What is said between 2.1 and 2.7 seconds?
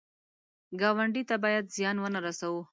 رسوو